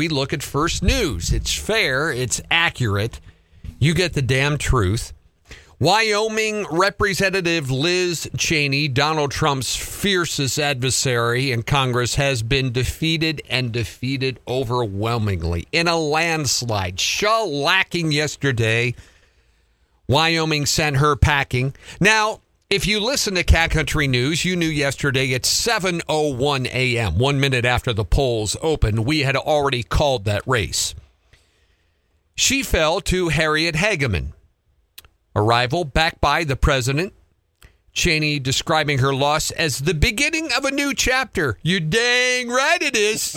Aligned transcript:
We 0.00 0.08
look 0.08 0.32
at 0.32 0.42
first 0.42 0.82
news. 0.82 1.30
It's 1.30 1.54
fair, 1.54 2.10
it's 2.10 2.40
accurate. 2.50 3.20
You 3.78 3.92
get 3.92 4.14
the 4.14 4.22
damn 4.22 4.56
truth. 4.56 5.12
Wyoming 5.78 6.64
Representative 6.70 7.70
Liz 7.70 8.26
Cheney, 8.34 8.88
Donald 8.88 9.30
Trump's 9.30 9.76
fiercest 9.76 10.58
adversary 10.58 11.52
in 11.52 11.64
Congress, 11.64 12.14
has 12.14 12.42
been 12.42 12.72
defeated 12.72 13.42
and 13.50 13.72
defeated 13.72 14.40
overwhelmingly 14.48 15.68
in 15.70 15.86
a 15.86 15.98
landslide, 15.98 16.96
shellacking 16.96 18.10
yesterday. 18.10 18.94
Wyoming 20.08 20.64
sent 20.64 20.96
her 20.96 21.14
packing. 21.14 21.74
Now, 22.00 22.40
if 22.70 22.86
you 22.86 23.00
listen 23.00 23.34
to 23.34 23.42
Cat 23.42 23.72
Country 23.72 24.06
News, 24.06 24.44
you 24.44 24.54
knew 24.54 24.68
yesterday 24.68 25.34
at 25.34 25.42
7:01 25.42 26.66
a.m., 26.66 27.18
1 27.18 27.40
minute 27.40 27.64
after 27.64 27.92
the 27.92 28.04
polls 28.04 28.56
opened, 28.62 29.04
we 29.04 29.20
had 29.20 29.34
already 29.34 29.82
called 29.82 30.24
that 30.24 30.46
race. 30.46 30.94
She 32.36 32.62
fell 32.62 33.00
to 33.02 33.28
Harriet 33.28 33.74
Hageman. 33.74 34.28
Arrival 35.34 35.84
backed 35.84 36.20
by 36.20 36.44
the 36.44 36.56
president. 36.56 37.12
Cheney 37.92 38.38
describing 38.38 38.98
her 38.98 39.12
loss 39.12 39.50
as 39.50 39.80
the 39.80 39.94
beginning 39.94 40.48
of 40.56 40.64
a 40.64 40.70
new 40.70 40.94
chapter. 40.94 41.58
You 41.62 41.80
dang 41.80 42.48
right 42.48 42.80
it 42.80 42.96
is. 42.96 43.36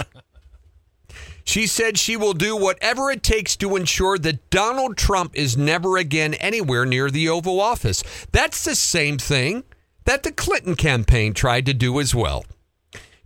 She 1.44 1.68
said 1.68 1.98
she 1.98 2.16
will 2.16 2.34
do 2.34 2.56
whatever 2.56 3.12
it 3.12 3.22
takes 3.22 3.56
to 3.58 3.76
ensure 3.76 4.18
that 4.18 4.50
Donald 4.50 4.98
Trump 4.98 5.36
is 5.36 5.58
never 5.58 5.98
again 5.98 6.34
anywhere 6.36 6.86
near 6.86 7.12
the 7.12 7.28
Oval 7.30 7.60
Office. 7.60 8.04
That's 8.32 8.64
the 8.64 8.76
same 8.76 9.18
thing 9.18 9.64
that 10.06 10.24
the 10.24 10.32
Clinton 10.32 10.76
campaign 10.76 11.34
tried 11.34 11.66
to 11.66 11.74
do 11.74 12.00
as 12.00 12.16
well. 12.16 12.46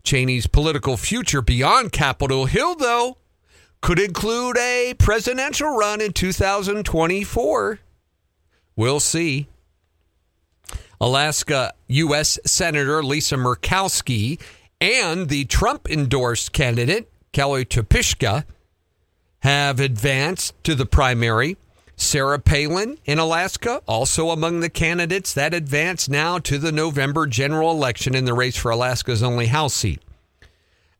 Cheney's 0.03 0.47
political 0.47 0.97
future 0.97 1.41
beyond 1.41 1.91
Capitol 1.91 2.45
Hill, 2.45 2.75
though, 2.75 3.17
could 3.81 3.99
include 3.99 4.57
a 4.57 4.95
presidential 4.97 5.75
run 5.75 6.01
in 6.01 6.13
2024. 6.13 7.79
We'll 8.75 8.99
see. 8.99 9.47
Alaska 10.99 11.73
U.S. 11.87 12.39
Senator 12.45 13.03
Lisa 13.03 13.35
Murkowski 13.35 14.39
and 14.81 15.29
the 15.29 15.45
Trump 15.45 15.89
endorsed 15.89 16.53
candidate 16.53 17.11
Kelly 17.31 17.65
Tshibaka 17.65 18.45
have 19.39 19.79
advanced 19.79 20.53
to 20.63 20.75
the 20.75 20.85
primary. 20.85 21.57
Sarah 21.99 22.37
Palin 22.37 22.99
in 23.05 23.17
Alaska, 23.17 23.81
also 23.87 24.29
among 24.29 24.59
the 24.59 24.69
candidates 24.69 25.33
that 25.33 25.53
advance 25.53 26.07
now 26.07 26.37
to 26.37 26.59
the 26.59 26.71
November 26.71 27.25
general 27.25 27.71
election 27.71 28.13
in 28.13 28.25
the 28.25 28.35
race 28.35 28.55
for 28.55 28.69
Alaska's 28.69 29.23
only 29.23 29.47
House 29.47 29.73
seat. 29.73 29.99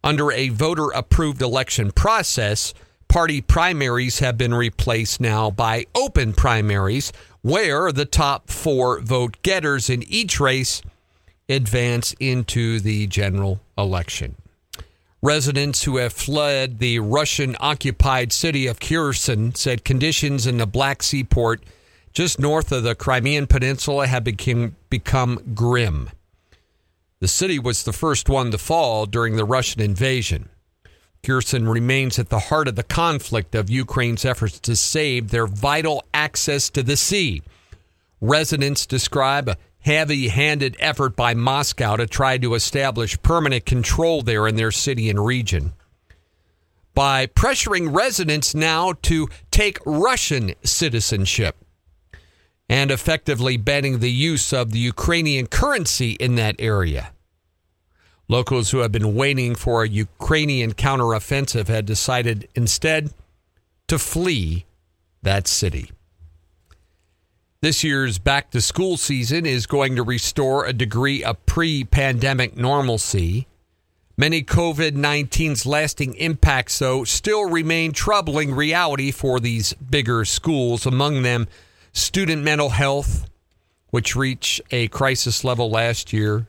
Under 0.04 0.32
a 0.32 0.50
voter 0.50 0.90
approved 0.90 1.42
election 1.42 1.92
process, 1.92 2.74
party 3.08 3.42
primaries 3.42 4.20
have 4.20 4.38
been 4.40 4.56
replaced 4.56 5.22
now 5.22 5.52
by 5.52 5.86
open 5.94 6.34
primaries, 6.34 7.14
where 7.44 7.92
the 7.92 8.06
top 8.06 8.50
four 8.50 9.00
vote 9.00 9.38
getters 9.44 9.92
in 9.92 10.02
each 10.04 10.40
race 10.40 10.82
advance 11.48 12.16
into 12.20 12.80
the 12.80 13.06
general 13.06 13.60
election. 13.78 14.36
Residents 15.22 15.84
who 15.84 15.98
have 15.98 16.14
fled 16.14 16.80
the 16.80 17.00
Russian 17.00 17.56
occupied 17.60 18.32
city 18.32 18.68
of 18.68 18.80
Kherson 18.80 19.56
said 19.56 19.84
conditions 19.84 20.46
in 20.46 20.58
the 20.58 20.68
Black 20.68 21.02
Sea 21.02 21.24
port 21.24 21.64
just 22.14 22.40
north 22.40 22.72
of 22.72 22.84
the 22.84 22.96
Crimean 22.96 23.48
Peninsula 23.48 24.08
have 24.08 24.24
become, 24.24 24.76
become 24.90 25.54
grim. 25.54 26.10
The 27.20 27.28
city 27.28 27.60
was 27.60 27.84
the 27.84 27.94
first 27.94 28.30
one 28.30 28.52
to 28.52 28.58
fall 28.58 29.06
during 29.06 29.36
the 29.36 29.46
Russian 29.46 29.82
invasion. 29.82 30.50
Kherson 31.24 31.68
remains 31.68 32.20
at 32.20 32.30
the 32.30 32.40
heart 32.40 32.68
of 32.68 32.76
the 32.76 32.84
conflict 32.84 33.56
of 33.56 33.70
Ukraine's 33.70 34.24
efforts 34.24 34.60
to 34.62 34.76
save 34.76 35.30
their 35.30 35.48
vital 35.48 36.04
access 36.14 36.70
to 36.72 36.84
the 36.84 36.98
sea. 36.98 37.42
Residents 38.22 38.86
describe 38.86 39.50
a 39.50 39.58
heavy 39.88 40.28
handed 40.28 40.76
effort 40.80 41.16
by 41.16 41.34
Moscow 41.34 41.96
to 41.96 42.06
try 42.06 42.38
to 42.38 42.56
establish 42.56 43.22
permanent 43.22 43.66
control 43.66 44.22
there 44.22 44.46
in 44.46 44.58
their 44.58 44.70
city 44.70 45.10
and 45.10 45.26
region. 45.26 45.72
By 46.94 47.28
pressuring 47.28 47.96
residents 47.96 48.54
now 48.54 48.94
to 49.04 49.30
take 49.50 49.80
Russian 49.86 50.54
citizenship 50.62 51.56
and 52.68 52.92
effectively 52.92 53.56
banning 53.56 54.00
the 54.00 54.12
use 54.12 54.52
of 54.52 54.72
the 54.72 54.80
Ukrainian 54.80 55.48
currency 55.48 56.12
in 56.20 56.36
that 56.36 56.58
area. 56.60 57.14
Locals 58.28 58.72
who 58.72 58.80
have 58.80 58.92
been 58.92 59.16
waiting 59.16 59.56
for 59.56 59.84
a 59.84 59.90
Ukrainian 59.90 60.74
counteroffensive 60.74 61.70
had 61.70 61.86
decided 61.86 62.50
instead 62.56 63.14
to 63.88 63.98
flee 63.98 64.66
that 65.24 65.48
city. 65.48 65.92
This 67.60 67.84
year's 67.84 68.20
back 68.20 68.52
to 68.52 68.62
school 68.62 68.98
season 68.98 69.48
is 69.48 69.66
going 69.66 69.96
to 69.96 70.04
restore 70.04 70.66
a 70.66 70.74
degree 70.74 71.24
of 71.24 71.44
pre 71.48 71.84
pandemic 71.84 72.56
normalcy. 72.56 73.48
Many 74.16 74.44
COVID 74.44 74.92
19's 74.92 75.66
lasting 75.66 76.14
impacts, 76.16 76.78
though, 76.78 77.04
still 77.04 77.50
remain 77.50 77.94
troubling 77.94 78.54
reality 78.54 79.10
for 79.10 79.40
these 79.40 79.74
bigger 79.74 80.24
schools, 80.24 80.86
among 80.86 81.24
them 81.24 81.48
student 81.94 82.44
mental 82.44 82.70
health, 82.70 83.28
which 83.90 84.16
reached 84.16 84.62
a 84.70 84.88
crisis 84.90 85.44
level 85.44 85.72
last 85.72 86.14
year. 86.14 86.46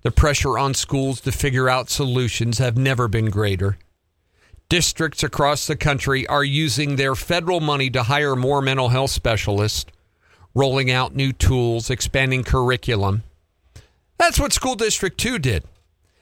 The 0.00 0.10
pressure 0.10 0.58
on 0.58 0.72
schools 0.72 1.20
to 1.22 1.32
figure 1.32 1.68
out 1.68 1.90
solutions 1.90 2.56
have 2.56 2.78
never 2.78 3.08
been 3.08 3.28
greater. 3.28 3.76
Districts 4.70 5.22
across 5.22 5.66
the 5.66 5.76
country 5.76 6.26
are 6.28 6.42
using 6.42 6.96
their 6.96 7.14
federal 7.14 7.60
money 7.60 7.90
to 7.90 8.04
hire 8.04 8.34
more 8.34 8.62
mental 8.62 8.88
health 8.88 9.10
specialists 9.10 9.84
rolling 10.56 10.90
out 10.90 11.14
new 11.14 11.34
tools, 11.34 11.90
expanding 11.90 12.42
curriculum. 12.42 13.22
That's 14.18 14.40
what 14.40 14.54
School 14.54 14.74
District 14.74 15.18
2 15.18 15.38
did. 15.38 15.64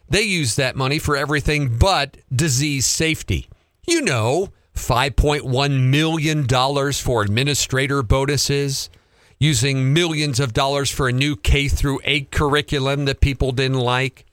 They 0.08 0.22
used 0.22 0.56
that 0.56 0.74
money 0.74 0.98
for 0.98 1.16
everything 1.16 1.78
but 1.78 2.16
disease 2.34 2.84
safety. 2.84 3.48
You 3.86 4.02
know, 4.02 4.48
$5.1 4.74 5.88
million 5.88 6.92
for 6.92 7.22
administrator 7.22 8.02
bonuses, 8.02 8.90
using 9.38 9.92
millions 9.92 10.40
of 10.40 10.52
dollars 10.52 10.90
for 10.90 11.08
a 11.08 11.12
new 11.12 11.36
K 11.36 11.68
through 11.68 12.00
8 12.02 12.32
curriculum 12.32 13.04
that 13.04 13.20
people 13.20 13.52
didn't 13.52 13.78
like. 13.78 14.26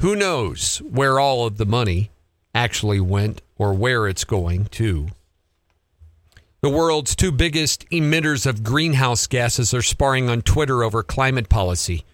Who 0.00 0.16
knows 0.16 0.78
where 0.78 1.20
all 1.20 1.46
of 1.46 1.56
the 1.56 1.66
money 1.66 2.10
actually 2.52 3.00
went 3.00 3.42
or 3.58 3.72
where 3.74 4.08
it's 4.08 4.24
going 4.24 4.64
to. 4.66 5.06
The 6.62 6.70
world's 6.70 7.14
two 7.14 7.32
biggest 7.32 7.88
emitters 7.90 8.46
of 8.46 8.64
greenhouse 8.64 9.26
gases 9.26 9.74
are 9.74 9.82
sparring 9.82 10.30
on 10.30 10.42
Twitter 10.42 10.82
over 10.82 11.02
climate 11.02 11.48
policy. 11.48 12.04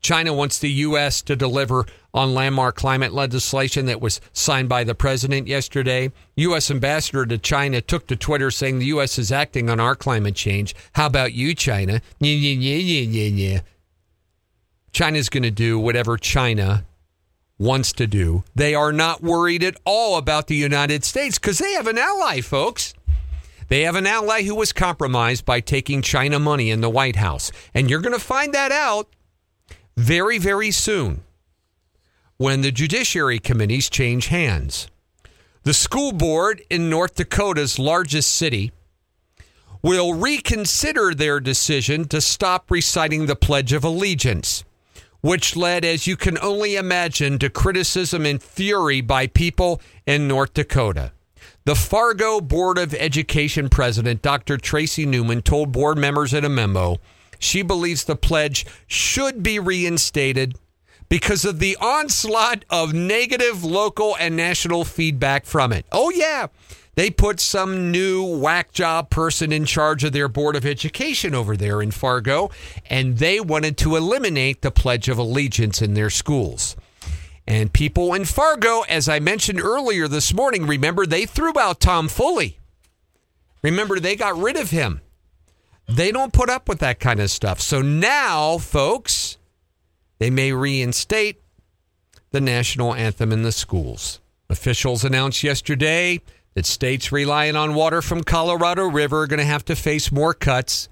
China 0.00 0.32
wants 0.32 0.58
the 0.58 0.70
U.S. 0.70 1.20
to 1.22 1.36
deliver 1.36 1.84
on 2.14 2.34
landmark 2.34 2.76
climate 2.76 3.12
legislation 3.12 3.86
that 3.86 4.00
was 4.00 4.20
signed 4.32 4.68
by 4.68 4.82
the 4.82 4.94
president 4.94 5.46
yesterday. 5.46 6.10
U.S. 6.36 6.70
ambassador 6.70 7.26
to 7.26 7.36
China 7.36 7.80
took 7.80 8.06
to 8.06 8.16
Twitter 8.16 8.50
saying 8.50 8.78
the 8.78 8.86
U.S. 8.86 9.18
is 9.18 9.30
acting 9.30 9.68
on 9.68 9.78
our 9.78 9.94
climate 9.94 10.34
change. 10.34 10.74
How 10.94 11.06
about 11.06 11.34
you, 11.34 11.54
China? 11.54 12.00
Yeah, 12.18 12.32
yeah, 12.32 12.54
yeah, 12.54 13.02
yeah, 13.02 13.52
yeah. 13.52 13.60
China's 14.92 15.28
going 15.28 15.42
to 15.44 15.50
do 15.50 15.78
whatever 15.78 16.16
China 16.16 16.84
wants 17.58 17.92
to 17.92 18.06
do. 18.06 18.42
They 18.54 18.74
are 18.74 18.92
not 18.92 19.22
worried 19.22 19.62
at 19.62 19.76
all 19.84 20.16
about 20.16 20.46
the 20.46 20.56
United 20.56 21.04
States 21.04 21.38
because 21.38 21.58
they 21.58 21.74
have 21.74 21.86
an 21.86 21.98
ally, 21.98 22.40
folks. 22.40 22.94
They 23.70 23.82
have 23.82 23.94
an 23.94 24.06
ally 24.06 24.42
who 24.42 24.56
was 24.56 24.72
compromised 24.72 25.44
by 25.44 25.60
taking 25.60 26.02
China 26.02 26.40
money 26.40 26.70
in 26.72 26.80
the 26.80 26.90
White 26.90 27.14
House. 27.14 27.52
And 27.72 27.88
you're 27.88 28.00
going 28.00 28.18
to 28.18 28.18
find 28.18 28.52
that 28.52 28.72
out 28.72 29.14
very, 29.96 30.38
very 30.38 30.72
soon 30.72 31.22
when 32.36 32.62
the 32.62 32.72
judiciary 32.72 33.38
committees 33.38 33.88
change 33.88 34.26
hands. 34.26 34.88
The 35.62 35.72
school 35.72 36.10
board 36.10 36.62
in 36.68 36.90
North 36.90 37.14
Dakota's 37.14 37.78
largest 37.78 38.34
city 38.34 38.72
will 39.82 40.14
reconsider 40.14 41.14
their 41.14 41.38
decision 41.38 42.08
to 42.08 42.20
stop 42.20 42.72
reciting 42.72 43.26
the 43.26 43.36
Pledge 43.36 43.72
of 43.72 43.84
Allegiance, 43.84 44.64
which 45.20 45.54
led, 45.54 45.84
as 45.84 46.08
you 46.08 46.16
can 46.16 46.38
only 46.38 46.74
imagine, 46.74 47.38
to 47.38 47.48
criticism 47.48 48.26
and 48.26 48.42
fury 48.42 49.00
by 49.00 49.28
people 49.28 49.80
in 50.06 50.26
North 50.26 50.54
Dakota. 50.54 51.12
The 51.70 51.76
Fargo 51.76 52.40
Board 52.40 52.78
of 52.78 52.92
Education 52.94 53.68
president, 53.68 54.22
Dr. 54.22 54.56
Tracie 54.56 55.06
Newman, 55.06 55.40
told 55.40 55.70
board 55.70 55.98
members 55.98 56.34
in 56.34 56.44
a 56.44 56.48
memo 56.48 56.96
she 57.38 57.62
believes 57.62 58.02
the 58.02 58.16
pledge 58.16 58.66
should 58.88 59.40
be 59.40 59.60
reinstated 59.60 60.58
because 61.08 61.44
of 61.44 61.60
the 61.60 61.76
onslaught 61.80 62.64
of 62.70 62.92
negative 62.92 63.62
local 63.62 64.16
and 64.18 64.34
national 64.34 64.84
feedback 64.84 65.46
from 65.46 65.72
it. 65.72 65.86
Oh, 65.92 66.10
yeah. 66.10 66.48
They 66.96 67.08
put 67.08 67.38
some 67.38 67.92
new 67.92 68.24
whack 68.24 68.72
job 68.72 69.08
person 69.08 69.52
in 69.52 69.64
charge 69.64 70.02
of 70.02 70.10
their 70.10 70.26
Board 70.26 70.56
of 70.56 70.66
Education 70.66 71.36
over 71.36 71.56
there 71.56 71.80
in 71.80 71.92
Fargo, 71.92 72.50
and 72.86 73.18
they 73.18 73.38
wanted 73.38 73.78
to 73.78 73.94
eliminate 73.94 74.62
the 74.62 74.72
Pledge 74.72 75.08
of 75.08 75.18
Allegiance 75.18 75.80
in 75.80 75.94
their 75.94 76.10
schools. 76.10 76.74
And 77.46 77.72
people 77.72 78.14
in 78.14 78.24
Fargo, 78.24 78.82
as 78.82 79.08
I 79.08 79.18
mentioned 79.18 79.60
earlier 79.60 80.06
this 80.06 80.32
morning, 80.32 80.66
remember 80.66 81.06
they 81.06 81.26
threw 81.26 81.58
out 81.58 81.80
Tom 81.80 82.08
Foley. 82.08 82.58
Remember 83.62 83.98
they 83.98 84.16
got 84.16 84.38
rid 84.38 84.56
of 84.56 84.70
him. 84.70 85.00
They 85.88 86.12
don't 86.12 86.32
put 86.32 86.48
up 86.48 86.68
with 86.68 86.78
that 86.78 87.00
kind 87.00 87.18
of 87.18 87.30
stuff. 87.30 87.60
So 87.60 87.82
now, 87.82 88.58
folks, 88.58 89.38
they 90.18 90.30
may 90.30 90.52
reinstate 90.52 91.42
the 92.30 92.40
national 92.40 92.94
anthem 92.94 93.32
in 93.32 93.42
the 93.42 93.52
schools. 93.52 94.20
Officials 94.48 95.04
announced 95.04 95.42
yesterday 95.42 96.20
that 96.54 96.66
states 96.66 97.10
relying 97.10 97.56
on 97.56 97.74
water 97.74 98.02
from 98.02 98.22
Colorado 98.22 98.84
River 98.84 99.22
are 99.22 99.26
going 99.26 99.38
to 99.38 99.44
have 99.44 99.64
to 99.64 99.76
face 99.76 100.12
more 100.12 100.34
cuts. 100.34 100.88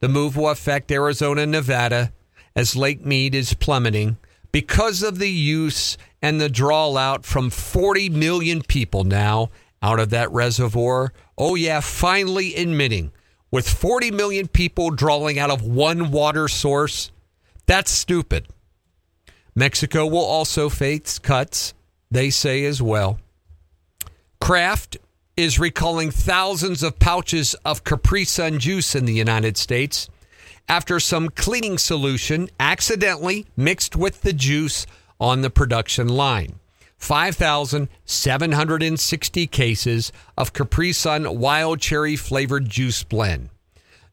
The 0.00 0.08
move 0.08 0.36
will 0.36 0.50
affect 0.50 0.92
Arizona 0.92 1.42
and 1.42 1.52
Nevada 1.52 2.12
as 2.54 2.76
Lake 2.76 3.04
Mead 3.04 3.34
is 3.34 3.54
plummeting 3.54 4.16
because 4.56 5.02
of 5.02 5.18
the 5.18 5.28
use 5.28 5.98
and 6.22 6.40
the 6.40 6.48
draw 6.48 6.96
out 6.96 7.26
from 7.26 7.50
40 7.50 8.08
million 8.08 8.62
people 8.62 9.04
now 9.04 9.50
out 9.82 10.00
of 10.00 10.08
that 10.08 10.32
reservoir. 10.32 11.12
Oh, 11.36 11.56
yeah, 11.56 11.80
finally 11.80 12.54
admitting 12.54 13.12
with 13.50 13.68
40 13.68 14.12
million 14.12 14.48
people 14.48 14.88
drawing 14.88 15.38
out 15.38 15.50
of 15.50 15.60
one 15.60 16.10
water 16.10 16.48
source, 16.48 17.10
that's 17.66 17.90
stupid. 17.90 18.46
Mexico 19.54 20.06
will 20.06 20.24
also 20.24 20.70
face 20.70 21.18
cuts, 21.18 21.74
they 22.10 22.30
say 22.30 22.64
as 22.64 22.80
well. 22.80 23.18
Kraft 24.40 24.96
is 25.36 25.58
recalling 25.58 26.10
thousands 26.10 26.82
of 26.82 26.98
pouches 26.98 27.52
of 27.62 27.84
Capri 27.84 28.24
Sun 28.24 28.58
juice 28.60 28.94
in 28.94 29.04
the 29.04 29.12
United 29.12 29.58
States 29.58 30.08
after 30.68 31.00
some 31.00 31.30
cleaning 31.30 31.78
solution 31.78 32.50
accidentally 32.58 33.46
mixed 33.56 33.96
with 33.96 34.22
the 34.22 34.32
juice 34.32 34.86
on 35.20 35.42
the 35.42 35.50
production 35.50 36.08
line. 36.08 36.58
5,760 36.98 39.46
cases 39.46 40.12
of 40.36 40.52
Capri 40.52 40.92
Sun 40.92 41.38
wild 41.38 41.80
cherry 41.80 42.16
flavored 42.16 42.68
juice 42.68 43.02
blend. 43.02 43.48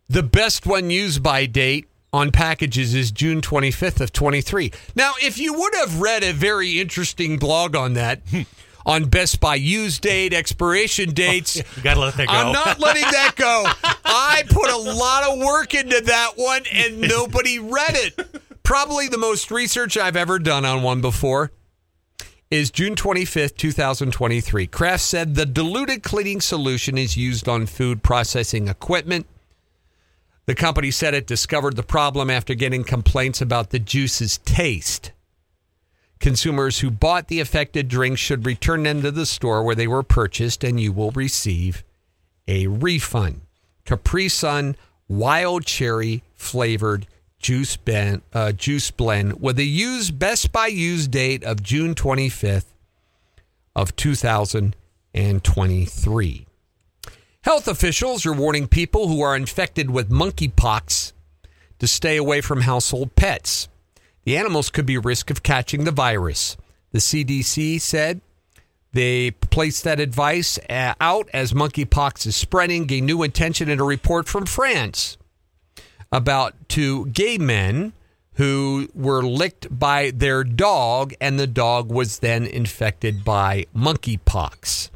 The 0.10 0.24
best 0.24 0.66
one 0.66 0.90
used 0.90 1.22
by 1.24 1.46
date 1.46 1.88
on 2.12 2.32
packages 2.32 2.94
is 2.94 3.12
June 3.12 3.40
25th 3.42 4.02
of 4.02 4.12
23. 4.14 4.72
Now, 4.96 5.14
if 5.22 5.40
you 5.40 5.54
would 5.54 5.74
have 5.76 6.02
read 6.02 6.24
a 6.24 6.34
very 6.34 6.80
interesting 6.80 7.38
blog 7.38 7.76
on 7.76 7.94
that, 7.94 8.22
on 8.86 9.06
Best 9.06 9.40
by 9.40 9.56
use 9.56 10.00
date, 10.00 10.34
expiration 10.34 11.12
dates. 11.14 11.60
Oh, 11.60 11.64
you 11.78 11.84
gotta 11.84 12.00
let 12.00 12.16
that 12.16 12.28
go. 12.28 12.34
I'm 12.34 12.52
not 12.52 12.80
letting 12.80 13.04
that 13.04 13.34
go. 13.36 13.66
I 14.06 14.44
put 14.50 14.70
a 14.70 14.78
lot 14.78 15.24
of 15.24 15.40
work 15.40 15.74
into 15.74 16.02
that 16.02 16.34
one 16.36 16.64
and 16.72 17.02
nobody 17.10 17.60
read 17.60 17.96
it. 17.96 18.42
Probably 18.64 19.08
the 19.08 19.18
most 19.18 19.52
research 19.52 19.98
I've 19.98 20.16
ever 20.16 20.40
done 20.40 20.66
on 20.66 20.84
one 20.84 21.02
before 21.02 21.52
is 22.50 22.70
June 22.70 22.96
25th, 22.96 23.58
2023. 23.58 24.68
Kraft 24.68 25.04
said 25.04 25.34
the 25.36 25.46
diluted 25.46 26.04
cleaning 26.04 26.40
solution 26.40 26.98
is 26.98 27.18
used 27.18 27.50
on 27.50 27.66
food 27.66 28.04
processing 28.04 28.68
equipment. 28.68 29.26
The 30.46 30.56
company 30.56 30.92
said 30.92 31.14
it 31.14 31.26
discovered 31.26 31.76
the 31.76 31.84
problem 31.84 32.30
after 32.30 32.54
getting 32.54 32.84
complaints 32.84 33.42
about 33.42 33.72
the 33.72 33.80
juice's 33.80 34.38
taste. 34.40 35.12
Consumers 36.24 36.80
who 36.80 36.90
bought 36.90 37.28
the 37.28 37.40
affected 37.42 37.90
drinks 37.90 38.22
should 38.22 38.46
return 38.46 38.84
them 38.84 39.02
to 39.02 39.12
the 39.12 39.26
store 39.26 39.62
where 39.62 39.76
they 39.76 39.88
were 39.88 40.04
purchased, 40.04 40.64
and 40.64 40.80
you 40.80 40.94
will 40.94 41.12
receive 41.12 41.84
a 42.48 42.68
refund. 42.68 43.42
Capri 43.84 44.30
Sun 44.30 44.78
wild 45.10 45.66
cherry 45.66 46.24
flavored 46.34 47.08
juice 47.40 47.76
blend, 47.76 48.22
uh, 48.32 48.54
juice 48.54 48.90
blend 48.90 49.42
with 49.42 49.60
a 49.60 49.66
use 49.66 50.12
best 50.12 50.54
by 50.54 50.68
use 50.68 51.10
date 51.10 51.44
of 51.44 51.62
June 51.62 51.94
25th 51.94 52.72
of 53.76 53.94
2023. 53.98 56.46
Health 57.42 57.68
officials 57.68 58.26
are 58.26 58.32
warning 58.32 58.70
people 58.70 59.10
who 59.10 59.20
are 59.20 59.36
infected 59.36 59.90
with 59.90 60.10
monkeypox 60.10 61.12
to 61.80 61.86
stay 61.86 62.16
away 62.16 62.40
from 62.40 62.62
household 62.62 63.14
pets. 63.18 63.68
The 64.24 64.38
animals 64.38 64.70
could 64.70 64.86
be 64.86 64.96
at 64.96 65.06
risk 65.06 65.30
of 65.30 65.44
catching 65.44 65.84
the 65.84 65.92
virus. 65.92 66.58
The 66.92 67.00
CDC 67.00 67.82
said 67.82 68.22
they 68.94 69.32
placed 69.32 69.84
that 69.84 70.00
advice 70.00 70.60
uh, 70.70 70.94
out 71.02 71.28
as 71.34 71.54
monkeypox 71.54 72.28
is 72.28 72.36
spreading, 72.36 72.86
gained 72.86 73.08
new 73.08 73.24
attention 73.24 73.70
in 73.70 73.80
a 73.80 73.84
report 73.84 74.28
from 74.28 74.46
France 74.46 75.18
about 76.14 76.54
two 76.70 77.08
gay 77.08 77.40
men 77.40 77.92
who 78.36 78.88
were 78.94 79.24
licked 79.24 79.68
by 79.78 80.12
their 80.12 80.44
dog, 80.44 81.14
and 81.20 81.40
the 81.40 81.48
dog 81.48 81.92
was 81.92 82.20
then 82.20 82.46
infected 82.46 83.26
by 83.26 83.66
monkeypox. 83.76 84.90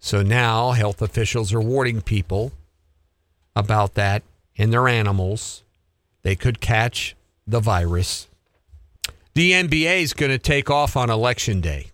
So 0.00 0.22
now 0.22 0.72
health 0.72 1.00
officials 1.02 1.52
are 1.52 1.60
warning 1.60 2.00
people 2.00 2.52
about 3.54 3.94
that 3.94 4.22
in 4.56 4.70
their 4.70 4.88
animals. 4.88 5.62
They 6.22 6.34
could 6.34 6.60
catch 6.60 7.14
the 7.46 7.60
virus. 7.60 8.28
The 9.34 9.52
NBA 9.52 10.02
is 10.02 10.12
going 10.12 10.32
to 10.32 10.38
take 10.38 10.70
off 10.70 10.96
on 10.96 11.08
election 11.08 11.60
day. 11.60 11.90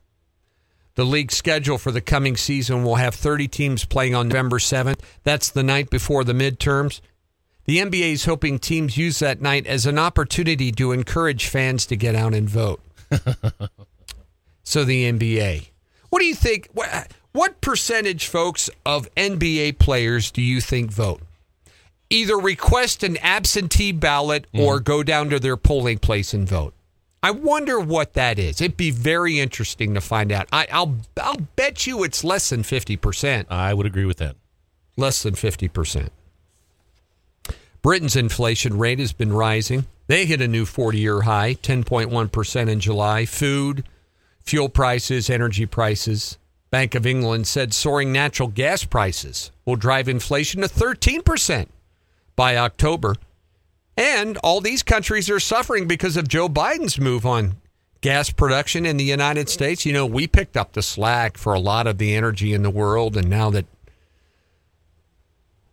The 0.95 1.05
league 1.05 1.31
schedule 1.31 1.77
for 1.77 1.93
the 1.93 2.01
coming 2.01 2.37
season 2.37 2.83
will 2.83 2.95
have 2.95 3.15
30 3.15 3.49
teams 3.49 3.85
playing 3.85 4.15
on 4.15 4.29
November 4.29 4.59
7th. 4.59 5.01
That's 5.25 5.51
the 5.51 5.63
night 5.63 5.91
before 5.91 6.25
the 6.25 6.33
midterms. 6.33 7.03
The 7.67 7.79
NBA 7.79 8.13
is 8.13 8.25
hoping 8.25 8.59
teams 8.59 8.97
use 8.97 9.19
that 9.19 9.43
night 9.43 9.67
as 9.67 9.85
an 9.85 9.99
opportunity 9.99 10.73
to 10.73 10.93
encourage 10.93 11.49
fans 11.49 11.85
to 11.87 11.97
get 11.97 12.15
out 12.15 12.33
and 12.33 12.49
vote. 12.49 12.81
so 14.63 14.85
the 14.85 15.13
NBA. 15.13 15.69
What 16.09 16.21
do 16.21 16.27
you 16.27 16.35
think? 16.35 16.69
What, 16.73 17.13
what 17.33 17.61
percentage, 17.61 18.27
folks, 18.27 18.71
of 18.87 19.13
NBA 19.17 19.79
players 19.79 20.31
do 20.31 20.41
you 20.41 20.63
think 20.63 20.91
vote? 20.91 21.21
Either 22.09 22.39
request 22.39 23.03
an 23.03 23.19
absentee 23.19 23.93
ballot 23.93 24.47
or 24.55 24.81
mm. 24.81 24.85
go 24.85 25.03
down 25.03 25.29
to 25.29 25.39
their 25.39 25.57
polling 25.57 25.99
place 25.99 26.33
and 26.33 26.49
vote. 26.49 26.73
I 27.27 27.33
wonder 27.33 27.81
what 27.81 28.13
that 28.13 28.39
is. 28.39 28.61
It'd 28.61 28.77
be 28.77 28.93
very 28.93 29.41
interesting 29.41 29.95
to 29.95 30.01
find 30.01 30.31
out. 30.31 30.47
I, 30.53 30.69
will 30.71 30.99
I'll 31.21 31.41
bet 31.57 31.85
you 31.85 32.05
it's 32.05 32.23
less 32.23 32.51
than 32.51 32.63
fifty 32.63 32.97
percent. 32.97 33.49
I 33.51 33.75
would 33.75 33.85
agree 33.85 34.05
with 34.05 34.19
that. 34.19 34.37
Less 34.97 35.25
than 35.25 35.35
fifty 35.35 35.67
percent. 35.67 36.13
Britain's 37.83 38.15
inflation 38.15 38.79
rate 38.79 39.01
has 39.01 39.13
been 39.13 39.33
rising. 39.33 39.87
They 40.07 40.25
hit 40.25 40.41
a 40.41 40.47
new 40.47 40.67
40 40.67 40.99
year 40.99 41.23
high, 41.23 41.55
10.1% 41.55 42.69
in 42.69 42.79
July. 42.79 43.27
Food, 43.27 43.83
fuel 44.45 44.69
prices, 44.69 45.29
energy 45.29 45.67
prices. 45.67 46.39
Bank 46.71 46.95
of 46.95 47.07
England 47.07 47.49
said 47.49 47.75
soaring 47.75 48.13
natural 48.13 48.51
gas 48.51 48.85
prices 48.85 49.51
will 49.65 49.75
drive 49.75 50.09
inflation 50.09 50.61
to 50.61 50.69
13% 50.69 51.67
by 52.37 52.57
October. 52.57 53.17
And 53.97 54.37
all 54.39 54.61
these 54.61 54.83
countries 54.83 55.31
are 55.31 55.41
suffering 55.41 55.89
because 55.89 56.17
of 56.17 56.29
Joe 56.29 56.49
Biden's 56.49 56.99
move 56.99 57.25
on 57.25 57.57
gas 58.03 58.31
production 58.31 58.85
in 58.85 58.99
the 58.99 59.05
United 59.05 59.49
States. 59.49 59.87
You 59.87 59.93
know, 59.93 60.05
we 60.05 60.27
picked 60.27 60.57
up 60.57 60.73
the 60.73 60.83
slack 60.83 61.39
for 61.39 61.55
a 61.55 61.61
lot 61.61 61.87
of 61.87 61.99
the 61.99 62.15
energy 62.15 62.53
in 62.53 62.63
the 62.63 62.71
world, 62.71 63.17
and 63.17 63.31
now 63.31 63.51
that 63.51 63.67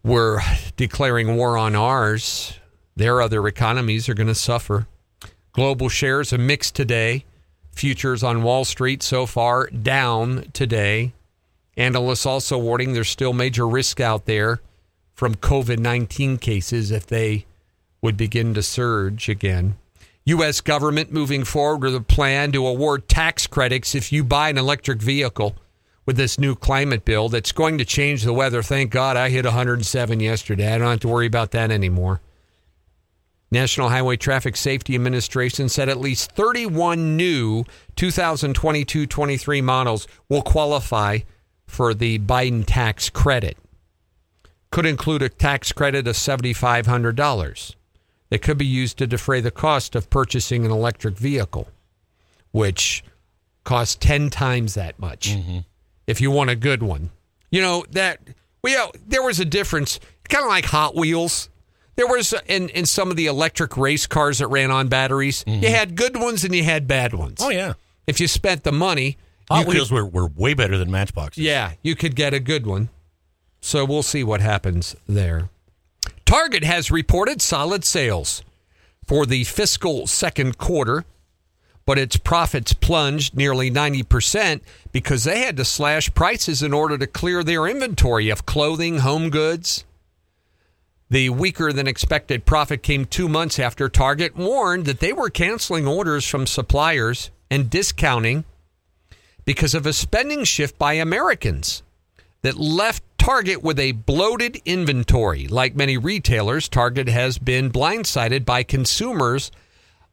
we're 0.04 0.40
declaring 0.78 1.36
war 1.36 1.58
on 1.58 1.76
ours, 1.76 2.60
their 2.96 3.22
other 3.22 3.46
economies 3.48 4.08
are 4.08 4.14
going 4.14 4.28
to 4.28 4.36
suffer. 4.36 4.88
Global 5.52 5.90
shares 5.90 6.32
are 6.32 6.38
mixed 6.38 6.76
today. 6.76 7.26
Futures 7.72 8.24
on 8.24 8.44
Wall 8.44 8.66
Street 8.66 9.04
so 9.04 9.26
far 9.26 9.68
down 9.68 10.46
today. 10.54 11.14
Analysts 11.76 12.26
also 12.26 12.58
warning 12.58 12.94
there's 12.94 13.10
still 13.10 13.34
major 13.34 13.68
risk 13.68 14.00
out 14.00 14.26
there 14.26 14.62
from 15.14 15.36
COVID 15.36 15.80
19 15.80 16.38
cases 16.38 16.92
if 16.92 17.08
they 17.08 17.46
would 18.04 18.18
begin 18.18 18.54
to 18.54 18.62
surge 18.62 19.30
again. 19.30 19.76
U.S. 20.26 20.62
government 20.62 21.12
moving 21.12 21.44
forward 21.44 21.84
with 21.84 21.96
a 21.96 22.02
plan 22.02 22.52
to 22.52 22.68
award 22.68 23.08
tax 23.08 23.48
credits 23.48 23.96
if 23.96 24.12
you 24.12 24.24
buy 24.24 24.50
an 24.50 24.58
electric 24.58 25.02
vehicle 25.02 25.56
with 26.06 26.18
this 26.18 26.38
new 26.38 26.54
climate 26.54 27.06
bill 27.06 27.30
that's 27.30 27.54
going 27.54 27.78
to 27.78 27.86
change 27.86 28.24
the 28.24 28.34
weather. 28.34 28.62
Thank 28.62 28.92
God 28.92 29.16
I 29.16 29.30
hit 29.30 29.46
107 29.46 30.20
yesterday. 30.20 30.74
I 30.74 30.78
don't 30.78 30.90
have 30.90 31.00
to 31.00 31.08
worry 31.08 31.28
about 31.28 31.52
that 31.52 31.72
anymore. 31.72 32.22
National 33.52 33.90
Highway 33.90 34.18
Traffic 34.18 34.58
Safety 34.58 34.96
Administration 34.96 35.70
said 35.70 35.88
at 35.88 36.00
least 36.00 36.32
31 36.34 37.16
new 37.16 37.64
2022 37.96 39.06
23 39.06 39.62
models 39.62 40.08
will 40.28 40.42
qualify 40.42 41.20
for 41.68 41.94
the 41.94 42.20
Biden 42.20 42.64
tax 42.66 43.10
credit. 43.10 43.58
Could 44.72 44.86
include 44.86 45.22
a 45.22 45.30
tax 45.30 45.72
credit 45.72 46.08
of 46.08 46.16
$7,500 46.16 47.76
that 48.34 48.42
could 48.42 48.58
be 48.58 48.66
used 48.66 48.98
to 48.98 49.06
defray 49.06 49.42
the 49.42 49.52
cost 49.52 49.94
of 49.94 50.10
purchasing 50.10 50.66
an 50.66 50.72
electric 50.72 51.16
vehicle, 51.18 51.68
which 52.52 53.04
costs 53.64 53.96
10 54.00 54.32
times 54.32 54.74
that 54.74 54.98
much. 54.98 55.30
Mm-hmm 55.30 55.60
if 56.08 56.22
you 56.22 56.32
want 56.32 56.50
a 56.50 56.56
good 56.56 56.84
one. 56.84 57.10
You 57.52 57.62
know 57.62 57.86
that 57.92 58.20
well, 58.64 58.92
there 59.06 59.24
was 59.24 59.40
a 59.40 59.46
difference, 59.46 60.00
kind 60.30 60.44
of 60.44 60.50
like 60.50 60.66
Hot 60.66 60.96
Wheels. 60.96 61.50
There 61.96 62.08
was 62.08 62.34
in 62.48 62.70
in 62.70 62.86
some 62.86 63.12
of 63.12 63.18
the 63.18 63.28
electric 63.28 63.78
race 63.78 64.08
cars 64.08 64.40
that 64.40 64.48
ran 64.48 64.72
on 64.72 64.88
batteries. 64.88 65.44
Mm-hmm. 65.44 65.64
You 65.64 65.70
had 65.70 65.96
good 65.96 66.18
ones 66.18 66.44
and 66.44 66.56
you 66.56 66.64
had 66.64 66.88
bad 66.88 67.14
ones. 67.14 67.40
Oh 67.42 67.50
yeah. 67.50 67.74
if 68.08 68.20
you 68.20 68.28
spent 68.28 68.64
the 68.64 68.72
money, 68.72 69.18
Hot 69.50 69.60
you 69.60 69.66
could- 69.66 69.74
Wheels 69.76 69.92
were, 69.92 70.06
were 70.06 70.28
way 70.28 70.54
better 70.54 70.78
than 70.78 70.90
Matchbox. 70.90 71.38
yeah, 71.38 71.74
you 71.84 71.96
could 71.96 72.16
get 72.16 72.34
a 72.34 72.40
good 72.40 72.66
one. 72.66 72.90
So 73.62 73.86
we'll 73.86 74.04
see 74.04 74.24
what 74.24 74.42
happens 74.42 74.96
there. 75.08 75.50
Target 76.34 76.64
has 76.64 76.90
reported 76.90 77.44
solid 77.44 77.84
sales 77.86 78.42
for 79.06 79.28
the 79.28 79.44
fiscal 79.44 80.08
second 80.08 80.58
quarter, 80.58 81.06
but 81.86 82.00
its 82.00 82.18
profits 82.18 82.74
plunged 82.74 83.38
nearly 83.38 83.70
90% 83.70 84.62
because 84.92 85.26
they 85.26 85.42
had 85.42 85.58
to 85.58 85.64
slash 85.64 86.12
prices 86.16 86.64
in 86.64 86.74
order 86.74 86.98
to 86.98 87.06
clear 87.06 87.44
their 87.44 87.68
inventory 87.68 88.32
of 88.32 88.48
clothing, 88.48 88.98
home 88.98 89.30
goods. 89.30 89.86
The 91.08 91.30
weaker 91.30 91.72
than 91.72 91.86
expected 91.86 92.48
profit 92.48 92.82
came 92.82 93.06
two 93.06 93.30
months 93.30 93.60
after 93.60 93.88
Target 93.88 94.36
warned 94.36 94.86
that 94.86 95.02
they 95.02 95.14
were 95.14 95.30
canceling 95.30 95.86
orders 95.86 96.28
from 96.28 96.48
suppliers 96.48 97.30
and 97.52 97.70
discounting 97.70 98.44
because 99.46 99.76
of 99.76 99.86
a 99.86 99.94
spending 99.94 100.46
shift 100.46 100.80
by 100.80 100.94
Americans 100.94 101.84
that 102.42 102.58
left 102.58 103.04
Target 103.24 103.64
with 103.64 103.80
a 103.80 103.94
bloated 103.94 104.62
inventory. 104.66 105.48
Like 105.48 105.78
many 105.78 105.96
retailers, 105.98 106.68
Target 106.68 107.08
has 107.08 107.38
been 107.38 107.72
blindsided 107.72 108.44
by 108.44 108.64
consumers' 108.64 109.50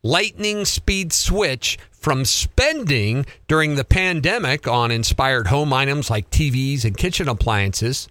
lightning 0.04 0.64
speed 0.64 1.12
switch 1.12 1.76
from 1.90 2.24
spending 2.24 3.26
during 3.48 3.74
the 3.74 3.84
pandemic 3.84 4.68
on 4.68 4.92
inspired 4.92 5.48
home 5.48 5.72
items 5.72 6.08
like 6.08 6.30
TVs 6.30 6.84
and 6.84 6.96
kitchen 6.96 7.28
appliances 7.28 8.06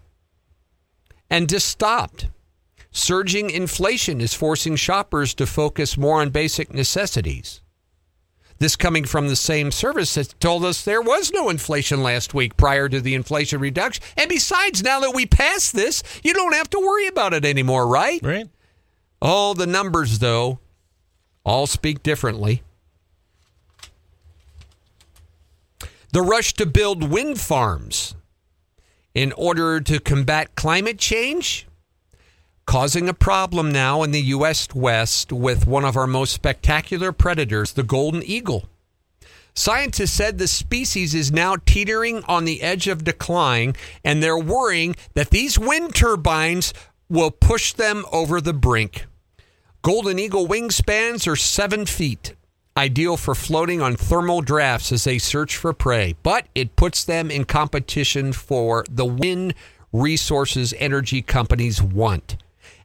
and 1.29 1.47
just 1.47 1.69
stopped. 1.69 2.27
Surging 2.91 3.49
inflation 3.49 4.19
is 4.19 4.33
forcing 4.33 4.75
shoppers 4.75 5.33
to 5.35 5.47
focus 5.47 5.97
more 5.97 6.19
on 6.19 6.29
basic 6.29 6.73
necessities. 6.73 7.61
This 8.59 8.75
coming 8.75 9.05
from 9.05 9.29
the 9.29 9.37
same 9.37 9.71
service 9.71 10.15
that 10.15 10.37
told 10.41 10.65
us 10.65 10.83
there 10.83 11.01
was 11.01 11.31
no 11.31 11.49
inflation 11.49 12.03
last 12.03 12.33
week 12.33 12.57
prior 12.57 12.89
to 12.89 12.99
the 12.99 13.15
inflation 13.15 13.61
reduction. 13.61 14.03
And 14.17 14.27
besides, 14.27 14.83
now 14.83 14.99
that 14.99 15.15
we 15.15 15.25
passed 15.25 15.73
this, 15.73 16.03
you 16.23 16.33
don't 16.33 16.53
have 16.53 16.69
to 16.71 16.79
worry 16.79 17.07
about 17.07 17.33
it 17.33 17.45
anymore, 17.45 17.87
right? 17.87 18.19
Right? 18.21 18.49
Oh, 19.21 19.53
the 19.53 19.65
numbers, 19.65 20.19
though, 20.19 20.59
all 21.45 21.67
speak 21.67 22.03
differently. 22.03 22.61
The 26.11 26.21
rush 26.21 26.53
to 26.55 26.65
build 26.65 27.09
wind 27.09 27.39
farms 27.39 28.15
in 29.13 29.31
order 29.33 29.79
to 29.79 29.99
combat 29.99 30.55
climate 30.55 30.97
change 30.97 31.65
causing 32.69 33.09
a 33.09 33.13
problem 33.15 33.71
now 33.71 34.03
in 34.03 34.11
the 34.11 34.21
U.S. 34.21 34.67
West 34.75 35.31
with 35.31 35.65
one 35.65 35.83
of 35.83 35.97
our 35.97 36.05
most 36.05 36.31
spectacular 36.31 37.11
predators, 37.11 37.73
the 37.73 37.81
golden 37.81 38.21
eagle. 38.21 38.65
Scientists 39.55 40.11
said 40.11 40.37
the 40.37 40.47
species 40.47 41.15
is 41.15 41.31
now 41.31 41.55
teetering 41.65 42.23
on 42.25 42.45
the 42.45 42.61
edge 42.61 42.87
of 42.87 43.03
decline, 43.03 43.73
and 44.05 44.21
they're 44.21 44.37
worrying 44.37 44.95
that 45.15 45.31
these 45.31 45.57
wind 45.57 45.95
turbines 45.95 46.71
will 47.09 47.31
push 47.31 47.73
them 47.73 48.05
over 48.11 48.39
the 48.39 48.53
brink. 48.53 49.07
Golden 49.81 50.19
eagle 50.19 50.47
wingspans 50.47 51.25
are 51.25 51.35
seven 51.35 51.87
feet, 51.87 52.35
ideal 52.77 53.17
for 53.17 53.33
floating 53.33 53.81
on 53.81 53.95
thermal 53.95 54.41
drafts 54.41 54.91
as 54.91 55.05
they 55.05 55.17
search 55.17 55.57
for 55.57 55.73
prey, 55.73 56.15
but 56.21 56.45
it 56.53 56.75
puts 56.75 57.03
them 57.03 57.31
in 57.31 57.45
competition 57.45 58.31
for 58.31 58.85
the 58.87 59.05
wind 59.05 59.55
resources 59.91 60.71
energy 60.77 61.23
companies 61.23 61.81
want. 61.81 62.37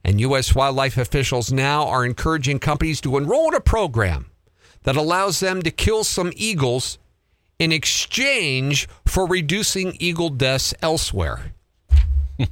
And 0.05 0.21
U.S. 0.21 0.55
wildlife 0.55 0.99
officials 0.99 1.51
now 1.51 1.87
are 1.87 2.05
encouraging 2.05 2.59
companies 2.59 3.01
to 3.03 3.17
enroll 3.17 3.49
in 3.49 3.55
a 3.55 3.61
program 3.61 4.27
that 4.83 4.97
allows 4.97 5.41
them 5.41 5.63
to 5.63 5.71
kill 5.71 6.05
some 6.05 6.33
eagles 6.37 6.99
in 7.59 7.73
exchange 7.73 8.87
for 9.07 9.27
reducing 9.27 9.97
eagle 9.99 10.29
deaths 10.29 10.75
elsewhere. 10.83 11.53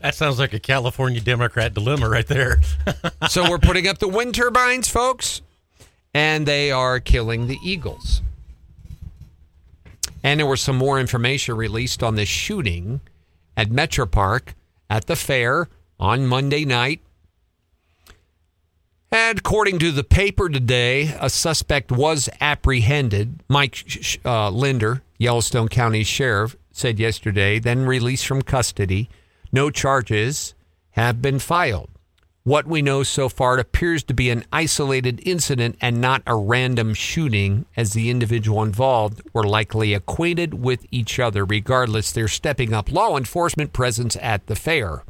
That 0.00 0.14
sounds 0.14 0.38
like 0.38 0.52
a 0.52 0.60
California 0.60 1.20
Democrat 1.20 1.74
dilemma 1.74 2.08
right 2.08 2.26
there. 2.26 2.60
so 3.28 3.50
we're 3.50 3.58
putting 3.58 3.88
up 3.88 3.98
the 3.98 4.08
wind 4.08 4.34
turbines, 4.34 4.88
folks, 4.88 5.42
and 6.14 6.46
they 6.46 6.70
are 6.70 7.00
killing 7.00 7.48
the 7.48 7.58
eagles. 7.64 8.22
And 10.22 10.38
there 10.38 10.46
was 10.46 10.60
some 10.60 10.76
more 10.76 11.00
information 11.00 11.56
released 11.56 12.02
on 12.02 12.14
the 12.14 12.24
shooting 12.24 13.00
at 13.56 13.70
MetraPark 13.70 14.54
at 14.88 15.06
the 15.06 15.16
fair 15.16 15.68
on 15.98 16.26
Monday 16.26 16.64
night. 16.64 17.00
And 19.10 19.38
according 19.38 19.78
to 19.78 19.90
the 19.90 20.04
paper 20.04 20.48
today, 20.48 21.16
a 21.18 21.30
suspect 21.30 21.90
was 21.90 22.28
apprehended. 22.40 23.42
Mike 23.48 23.86
uh, 24.24 24.50
Linder, 24.50 25.02
Yellowstone 25.16 25.68
County 25.68 26.04
Sheriff, 26.04 26.56
said 26.72 26.98
yesterday, 26.98 27.58
then 27.58 27.86
released 27.86 28.26
from 28.26 28.42
custody. 28.42 29.08
No 29.50 29.70
charges 29.70 30.54
have 30.90 31.22
been 31.22 31.38
filed. 31.38 31.88
What 32.44 32.66
we 32.66 32.80
know 32.80 33.02
so 33.02 33.28
far, 33.28 33.58
it 33.58 33.60
appears 33.60 34.02
to 34.04 34.14
be 34.14 34.30
an 34.30 34.44
isolated 34.52 35.20
incident 35.26 35.76
and 35.80 36.00
not 36.00 36.22
a 36.26 36.34
random 36.34 36.94
shooting, 36.94 37.66
as 37.76 37.92
the 37.92 38.08
individual 38.08 38.62
involved 38.62 39.20
were 39.34 39.44
likely 39.44 39.92
acquainted 39.92 40.54
with 40.54 40.86
each 40.90 41.18
other. 41.18 41.44
Regardless, 41.44 42.10
they're 42.10 42.28
stepping 42.28 42.72
up 42.72 42.90
law 42.90 43.18
enforcement 43.18 43.72
presence 43.72 44.16
at 44.22 44.46
the 44.46 44.56
fair. 44.56 45.02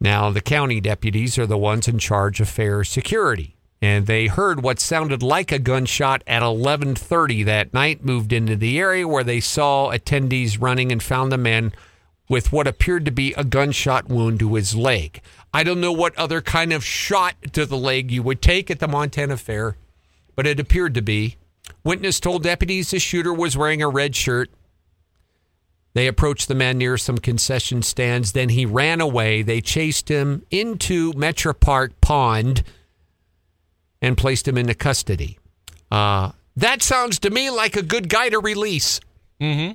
Now, 0.00 0.30
the 0.30 0.40
county 0.40 0.80
deputies 0.80 1.38
are 1.38 1.46
the 1.46 1.58
ones 1.58 1.86
in 1.86 1.98
charge 1.98 2.40
of 2.40 2.48
fair 2.48 2.84
security, 2.84 3.56
and 3.82 4.06
they 4.06 4.28
heard 4.28 4.62
what 4.62 4.80
sounded 4.80 5.22
like 5.22 5.52
a 5.52 5.58
gunshot 5.58 6.22
at 6.26 6.42
11:30 6.42 7.42
that 7.44 7.74
night. 7.74 8.02
Moved 8.02 8.32
into 8.32 8.56
the 8.56 8.78
area 8.78 9.06
where 9.06 9.24
they 9.24 9.40
saw 9.40 9.90
attendees 9.90 10.60
running 10.60 10.90
and 10.90 11.02
found 11.02 11.30
the 11.30 11.36
man 11.36 11.72
with 12.30 12.50
what 12.50 12.66
appeared 12.66 13.04
to 13.04 13.10
be 13.10 13.34
a 13.34 13.44
gunshot 13.44 14.08
wound 14.08 14.38
to 14.38 14.54
his 14.54 14.74
leg. 14.74 15.20
I 15.52 15.64
don't 15.64 15.80
know 15.80 15.92
what 15.92 16.16
other 16.16 16.40
kind 16.40 16.72
of 16.72 16.84
shot 16.84 17.34
to 17.52 17.66
the 17.66 17.76
leg 17.76 18.10
you 18.10 18.22
would 18.22 18.40
take 18.40 18.70
at 18.70 18.78
the 18.78 18.88
Montana 18.88 19.36
Fair, 19.36 19.76
but 20.34 20.46
it 20.46 20.60
appeared 20.60 20.94
to 20.94 21.02
be. 21.02 21.36
Witness 21.84 22.20
told 22.20 22.44
deputies 22.44 22.90
the 22.90 22.98
shooter 22.98 23.34
was 23.34 23.56
wearing 23.56 23.82
a 23.82 23.88
red 23.88 24.16
shirt. 24.16 24.48
They 25.92 26.06
approached 26.06 26.48
the 26.48 26.54
man 26.54 26.78
near 26.78 26.96
some 26.96 27.18
concession 27.18 27.82
stands. 27.82 28.32
Then 28.32 28.50
he 28.50 28.64
ran 28.64 29.00
away. 29.00 29.42
They 29.42 29.60
chased 29.60 30.08
him 30.08 30.44
into 30.50 31.12
MetraPark 31.14 31.92
Pond 32.00 32.62
and 34.00 34.16
placed 34.16 34.46
him 34.46 34.56
into 34.56 34.74
custody. 34.74 35.38
Uh, 35.90 36.32
that 36.56 36.82
sounds 36.82 37.18
to 37.20 37.30
me 37.30 37.50
like 37.50 37.76
a 37.76 37.82
good 37.82 38.08
guy 38.08 38.28
to 38.28 38.38
release. 38.38 39.00
Mm-hmm. 39.40 39.72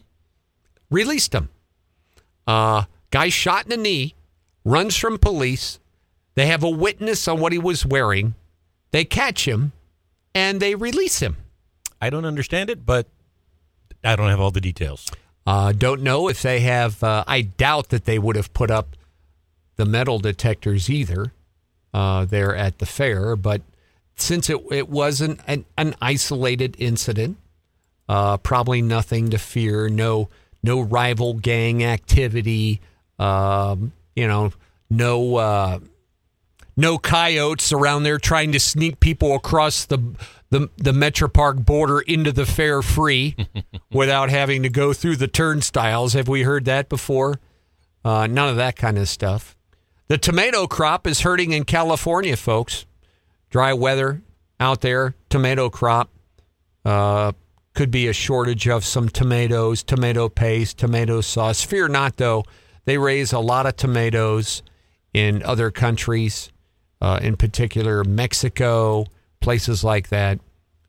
Released 0.90 1.34
him. 1.34 1.50
Uh, 2.48 2.84
guy 3.12 3.30
shot 3.30 3.66
in 3.66 3.70
the 3.70 3.78
knee, 3.78 4.16
runs 4.64 4.96
from 4.96 5.18
police. 5.18 5.80
They 6.36 6.46
have 6.48 6.64
a 6.64 6.70
witness 6.70 7.28
on 7.28 7.40
what 7.40 7.52
he 7.52 7.60
was 7.60 7.86
wearing. 7.86 8.36
They 8.92 9.04
catch 9.04 9.48
him 9.48 9.74
and 10.34 10.62
they 10.62 10.76
release 10.76 11.20
him. 11.20 11.38
I 12.02 12.10
don't 12.10 12.26
understand 12.26 12.70
it, 12.70 12.86
but 12.86 13.08
I 14.04 14.16
don't 14.16 14.30
have 14.30 14.40
all 14.40 14.52
the 14.52 14.62
details. 14.62 15.10
Uh, 15.46 15.72
don't 15.72 16.02
know 16.02 16.28
if 16.28 16.42
they 16.42 16.62
have. 16.62 17.04
Uh, 17.04 17.24
I 17.28 17.42
doubt 17.42 17.90
that 17.90 18.06
they 18.06 18.18
would 18.18 18.36
have 18.36 18.54
put 18.54 18.72
up 18.72 18.96
the 19.76 19.86
metal 19.86 20.20
detectors 20.20 20.90
either 20.90 21.34
uh, 21.94 22.26
there 22.26 22.56
at 22.56 22.80
the 22.80 22.86
fair. 22.86 23.36
But 23.36 23.62
since 24.16 24.50
it 24.50 24.60
it 24.72 24.90
wasn't 24.90 25.40
an, 25.46 25.66
an 25.78 25.96
isolated 26.02 26.76
incident, 26.80 27.38
uh, 28.10 28.38
probably 28.38 28.82
nothing 28.82 29.30
to 29.30 29.38
fear. 29.38 29.90
No 29.90 30.30
no 30.64 30.82
rival 30.82 31.36
gang 31.36 31.84
activity. 31.84 32.82
Um, 33.20 33.94
you 34.16 34.28
know, 34.28 34.52
no 34.90 35.36
uh, 35.36 35.80
no 36.76 36.98
coyotes 36.98 37.72
around 37.72 38.04
there 38.04 38.18
trying 38.18 38.52
to 38.52 38.60
sneak 38.60 39.00
people 39.00 39.36
across 39.36 39.86
the 39.86 40.00
the 40.56 40.70
the 40.78 40.92
MetraPark 40.92 41.66
border 41.66 42.00
into 42.00 42.32
the 42.32 42.46
fair 42.46 42.82
free 42.82 43.36
without 43.92 44.30
having 44.30 44.64
to 44.64 44.70
go 44.70 44.94
through 44.94 45.18
the 45.18 45.28
turnstiles. 45.28 46.14
Have 46.14 46.30
we 46.30 46.44
heard 46.44 46.64
that 46.66 46.88
before? 46.88 47.42
Uh, 48.06 48.28
none 48.28 48.48
of 48.48 48.56
that 48.56 48.78
kind 48.78 48.98
of 48.98 49.10
stuff. 49.10 49.58
The 50.08 50.18
tomato 50.18 50.66
crop 50.68 51.08
is 51.08 51.22
hurting 51.22 51.52
in 51.52 51.66
California, 51.66 52.38
folks. 52.38 52.86
Dry 53.50 53.74
weather 53.74 54.22
out 54.60 54.80
there, 54.80 55.16
tomato 55.30 55.70
crop. 55.70 56.10
Uh, 56.86 57.34
could 57.74 57.92
be 57.92 58.08
a 58.08 58.14
shortage 58.14 58.70
of 58.70 58.86
some 58.86 59.10
tomatoes, 59.10 59.84
tomato 59.84 60.30
paste, 60.30 60.78
tomato 60.78 61.20
sauce. 61.20 61.64
Fear 61.64 61.90
not, 61.90 62.16
though. 62.16 62.46
They 62.86 62.98
raise 62.98 63.34
a 63.34 63.40
lot 63.40 63.66
of 63.66 63.76
tomatoes 63.76 64.64
in 65.14 65.44
other 65.44 65.72
countries, 65.72 66.52
uh, 67.02 67.20
in 67.22 67.36
particular 67.36 68.06
Mexico, 68.06 69.08
places 69.42 69.84
like 69.84 70.10
that. 70.10 70.40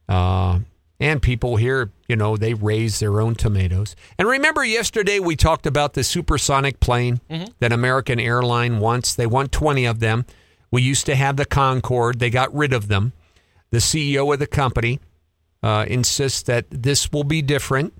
Uh, 0.08 0.60
and 0.98 1.20
people 1.20 1.56
here, 1.56 1.90
you 2.08 2.16
know, 2.16 2.36
they 2.36 2.54
raise 2.54 3.00
their 3.00 3.20
own 3.20 3.34
tomatoes. 3.34 3.94
And 4.18 4.26
remember, 4.26 4.64
yesterday 4.64 5.18
we 5.20 5.36
talked 5.36 5.66
about 5.66 5.92
the 5.92 6.02
supersonic 6.04 6.80
plane 6.80 7.20
that 7.58 7.72
American 7.72 8.18
Airline 8.18 8.78
wants. 8.78 9.14
They 9.14 9.26
want 9.26 9.52
20 9.52 9.84
of 9.84 10.00
them. 10.00 10.24
We 10.70 10.82
used 10.82 11.06
to 11.06 11.14
have 11.14 11.36
the 11.36 11.44
Concorde, 11.44 12.18
they 12.18 12.30
got 12.30 12.54
rid 12.54 12.72
of 12.72 12.88
them. 12.88 13.12
The 13.70 13.78
CEO 13.78 14.32
of 14.32 14.38
the 14.38 14.46
company 14.46 15.00
uh, 15.62 15.84
insists 15.88 16.42
that 16.44 16.66
this 16.70 17.12
will 17.12 17.24
be 17.24 17.42
different. 17.42 17.92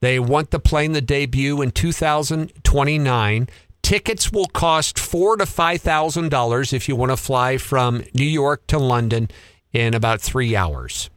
They 0.00 0.18
want 0.18 0.50
the 0.50 0.60
plane 0.60 0.94
to 0.94 1.00
debut 1.00 1.60
in 1.62 1.72
2029. 1.72 3.48
Tickets 3.82 4.32
will 4.32 4.46
cost 4.46 4.98
four 4.98 5.36
to 5.36 5.46
five 5.46 5.80
thousand 5.80 6.30
dollars 6.30 6.72
if 6.72 6.88
you 6.88 6.96
want 6.96 7.10
to 7.10 7.16
fly 7.16 7.56
from 7.56 8.04
New 8.14 8.24
York 8.24 8.66
to 8.68 8.78
London 8.78 9.30
in 9.72 9.94
about 9.94 10.20
three 10.20 10.54
hours. 10.54 11.10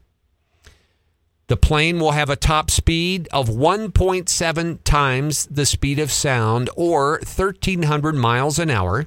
The 1.54 1.58
plane 1.58 2.00
will 2.00 2.14
have 2.14 2.32
a 2.32 2.36
top 2.36 2.72
speed 2.72 3.28
of 3.32 3.48
1.7 3.48 4.84
times 4.84 5.46
the 5.52 5.68
speed 5.68 6.00
of 6.00 6.12
sound 6.12 6.72
or 6.76 7.20
1,300 7.20 8.16
miles 8.16 8.58
an 8.58 8.72
hour, 8.72 9.06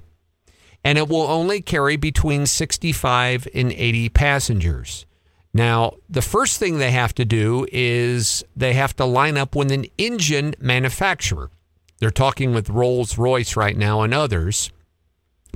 and 0.84 0.96
it 0.96 1.08
will 1.08 1.22
only 1.22 1.60
carry 1.60 1.96
between 1.96 2.46
65 2.46 3.48
and 3.52 3.72
80 3.72 4.10
passengers. 4.10 5.06
Now, 5.52 5.94
the 6.08 6.22
first 6.22 6.60
thing 6.60 6.78
they 6.78 6.92
have 6.92 7.16
to 7.16 7.24
do 7.24 7.66
is 7.72 8.44
they 8.54 8.74
have 8.74 8.94
to 8.94 9.04
line 9.04 9.36
up 9.36 9.56
with 9.56 9.72
an 9.72 9.86
engine 9.98 10.54
manufacturer. 10.60 11.50
They're 11.98 12.12
talking 12.12 12.54
with 12.54 12.70
Rolls 12.70 13.18
Royce 13.18 13.56
right 13.56 13.76
now 13.76 14.02
and 14.02 14.14
others 14.14 14.70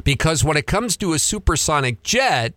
because 0.03 0.43
when 0.43 0.57
it 0.57 0.67
comes 0.67 0.97
to 0.97 1.13
a 1.13 1.21
supersonic 1.21 2.03
jet, 2.03 2.55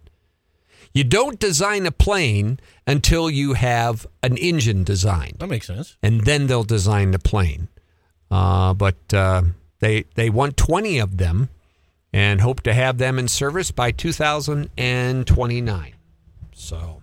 you 0.93 1.03
don't 1.03 1.39
design 1.39 1.85
a 1.85 1.91
plane 1.91 2.59
until 2.85 3.29
you 3.29 3.53
have 3.53 4.05
an 4.21 4.37
engine 4.37 4.83
designed, 4.83 5.37
That 5.39 5.47
makes 5.49 5.67
sense. 5.67 5.97
and 6.03 6.21
then 6.21 6.47
they'll 6.47 6.63
design 6.63 7.11
the 7.11 7.19
plane. 7.19 7.67
Uh, 8.31 8.73
but 8.73 9.13
uh, 9.13 9.43
they 9.79 10.05
they 10.15 10.29
want 10.29 10.57
20 10.57 10.99
of 10.99 11.17
them, 11.17 11.49
and 12.11 12.41
hope 12.41 12.61
to 12.61 12.73
have 12.73 12.97
them 12.97 13.19
in 13.19 13.27
service 13.27 13.71
by 13.71 13.91
2029. 13.91 15.93
So 16.55 17.01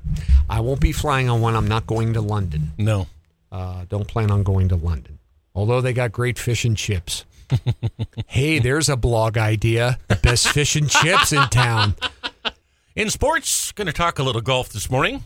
I 0.49 0.61
won't 0.61 0.81
be 0.81 0.93
flying 0.93 1.29
on 1.29 1.41
one. 1.41 1.55
I'm 1.57 1.69
not 1.69 1.87
going 1.87 2.13
to 2.15 2.21
London. 2.21 2.73
No. 2.79 3.07
Uh, 3.53 3.85
don't 3.89 4.07
plan 4.07 4.31
on 4.31 4.43
going 4.43 4.69
to 4.69 4.77
London. 4.77 5.19
Although 5.55 5.81
they 5.81 5.93
got 5.93 6.13
great 6.13 6.39
fish 6.39 6.65
and 6.65 6.77
chips. 6.77 7.25
hey, 8.29 8.61
there's 8.61 8.89
a 8.89 8.97
blog 8.97 9.37
idea. 9.37 9.99
The 10.09 10.17
best 10.17 10.49
fish 10.49 10.77
and 10.77 10.89
chips 10.89 11.33
in 11.33 11.43
town. 11.49 11.95
In 12.97 13.09
sports, 13.09 13.71
going 13.71 13.87
to 13.87 13.93
talk 13.93 14.19
a 14.19 14.23
little 14.25 14.41
golf 14.41 14.71
this 14.71 14.91
morning. 14.91 15.23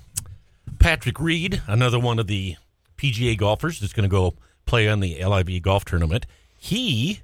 Patrick 0.79 1.19
Reed, 1.19 1.63
another 1.67 1.99
one 1.99 2.19
of 2.19 2.27
the 2.27 2.57
PGA 2.99 3.39
golfers 3.39 3.81
that's 3.81 3.95
going 3.95 4.09
to 4.09 4.13
go 4.15 4.35
play 4.67 4.87
on 4.87 5.01
the 5.01 5.25
LIV 5.25 5.63
golf 5.63 5.87
tournament. 5.87 6.27
He 6.59 7.21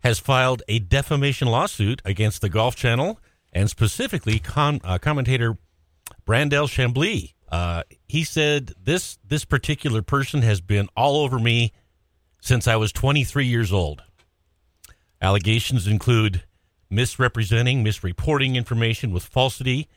has 0.00 0.18
filed 0.18 0.64
a 0.66 0.80
defamation 0.80 1.46
lawsuit 1.46 2.02
against 2.04 2.40
the 2.40 2.48
Golf 2.48 2.74
Channel 2.74 3.20
and 3.52 3.70
specifically 3.70 4.40
con, 4.40 4.80
uh, 4.82 4.98
commentator 4.98 5.56
Brandel 6.26 6.66
Chamblee. 6.66 7.34
Uh, 7.48 7.84
he 8.08 8.24
said 8.24 8.72
this 8.82 9.16
this 9.24 9.44
particular 9.44 10.02
person 10.02 10.42
has 10.42 10.60
been 10.60 10.88
all 10.96 11.22
over 11.22 11.38
me 11.38 11.72
since 12.40 12.66
I 12.66 12.74
was 12.74 12.90
23 12.90 13.46
years 13.46 13.72
old. 13.72 14.02
Allegations 15.22 15.86
include 15.86 16.42
misrepresenting, 16.90 17.84
misreporting 17.84 18.54
information 18.54 19.12
with 19.12 19.24
falsity, 19.24 19.88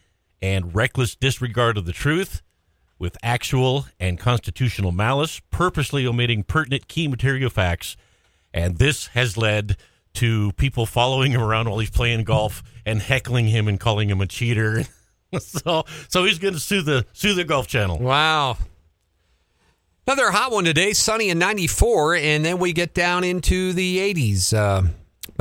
and 0.41 0.75
reckless 0.75 1.15
disregard 1.15 1.77
of 1.77 1.85
the 1.85 1.91
truth, 1.91 2.41
with 2.97 3.17
actual 3.23 3.85
and 3.99 4.19
constitutional 4.19 4.91
malice, 4.91 5.41
purposely 5.51 6.05
omitting 6.05 6.43
pertinent 6.43 6.87
key 6.87 7.07
material 7.07 7.49
facts. 7.49 7.97
And 8.53 8.77
this 8.77 9.07
has 9.07 9.37
led 9.37 9.77
to 10.13 10.51
people 10.53 10.85
following 10.85 11.31
him 11.31 11.41
around 11.41 11.69
while 11.69 11.79
he's 11.79 11.89
playing 11.89 12.23
golf 12.23 12.63
and 12.85 13.01
heckling 13.01 13.47
him 13.47 13.67
and 13.67 13.79
calling 13.79 14.09
him 14.09 14.21
a 14.21 14.27
cheater. 14.27 14.83
so, 15.39 15.85
so 16.09 16.25
he's 16.25 16.39
going 16.39 16.53
to 16.53 16.59
sue 16.59 16.81
the 16.81 17.05
sue 17.13 17.33
the 17.33 17.43
Golf 17.43 17.67
Channel. 17.67 17.99
Wow. 17.99 18.57
Another 20.07 20.31
hot 20.31 20.51
one 20.51 20.65
today, 20.65 20.93
sunny 20.93 21.29
and 21.29 21.39
94, 21.39 22.15
and 22.15 22.43
then 22.43 22.57
we 22.57 22.73
get 22.73 22.93
down 22.93 23.23
into 23.23 23.71
the 23.71 23.99
80s. 24.13 24.53
Uh, 24.53 24.87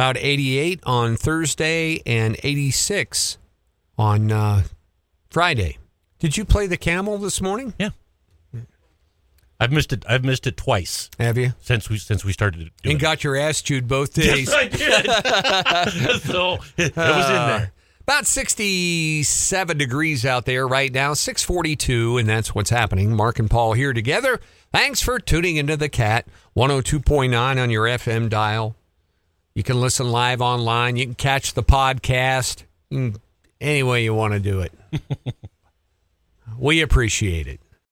about 0.01 0.17
88 0.17 0.81
on 0.87 1.15
Thursday 1.15 2.01
and 2.07 2.35
86 2.43 3.37
on 3.99 4.33
uh, 4.33 4.63
Friday. 5.29 5.77
Did 6.19 6.39
you 6.39 6.47
play 6.47 6.67
the 6.67 6.79
camel 6.79 7.19
this 7.19 7.43
morning? 7.43 7.75
Yeah, 7.79 7.91
I've 9.61 9.71
missed 9.71 9.93
it. 9.93 10.03
I've 10.09 10.25
missed 10.25 10.47
it 10.47 10.57
twice 10.57 11.11
Have 11.19 11.37
you? 11.37 11.53
since 11.61 11.91
we 11.91 11.99
since 11.99 12.25
we 12.25 12.33
started 12.33 12.57
doing 12.61 12.71
And 12.83 12.93
it. 12.95 12.99
got 12.99 13.23
your 13.23 13.37
ass 13.37 13.61
chewed 13.61 13.89
both 13.89 14.15
days. 14.15 14.49
Yes, 14.51 14.55
I 14.55 14.69
did. 16.09 16.23
so 16.23 16.55
it, 16.79 16.93
it 16.93 16.97
was 16.97 17.27
in 17.29 17.35
there. 17.35 17.73
About 18.01 18.25
67 18.27 19.77
degrees 19.77 20.25
out 20.25 20.47
there 20.47 20.67
right 20.67 20.91
now, 20.91 21.13
642, 21.13 22.17
and 22.17 22.27
that's 22.27 22.55
what's 22.55 22.71
happening. 22.71 23.15
Mark 23.15 23.39
and 23.39 23.51
Paul 23.51 23.75
here 23.75 23.93
together. 23.93 24.41
Thanks 24.73 25.03
for 25.03 25.19
tuning 25.21 25.57
into 25.59 25.77
the 25.77 25.91
Cat 25.91 26.27
102.9 26.57 27.63
on 27.63 27.69
your 27.69 27.85
FM 27.85 28.31
dial. 28.31 28.77
You 29.61 29.65
can 29.65 29.79
listen 29.79 30.11
live 30.11 30.41
online. 30.41 30.97
You 30.97 31.05
can 31.05 31.15
catch 31.15 31.53
the 31.53 31.63
podcast. 31.63 32.63
Any 33.61 33.83
way 33.83 34.03
you 34.03 34.15
want 34.15 34.33
to 34.33 34.41
do 34.41 34.61
it. 34.61 34.73
we 36.59 36.81
appreciate 36.81 37.47
it. 37.47 37.61